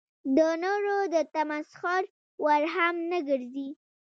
د 0.37 0.39
نورو 0.63 0.97
د 1.13 1.15
تمسخر 1.35 2.01
وړ 2.43 2.61
هم 2.75 2.95
نه 3.11 3.19
ګرځي. 3.29 3.69